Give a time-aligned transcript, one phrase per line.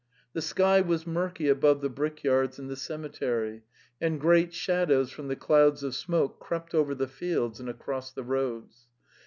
[0.33, 3.61] The sky was murky above the brickyards and the cemetery,
[4.01, 8.23] and great shadows from the clouds of smoke crept over the fields and across the
[8.23, 8.87] roads.